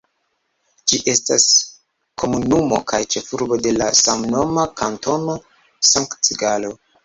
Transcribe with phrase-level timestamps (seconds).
[0.91, 1.45] Ĝi estas
[2.23, 5.41] komunumo kaj ĉefurbo de la samnoma Kantono
[5.95, 6.77] Sankt-Galo.